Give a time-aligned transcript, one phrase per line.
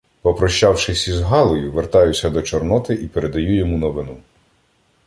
[0.21, 4.17] Попрощавшись із Галею, вертаюся до Чорноти і передаю йому новину.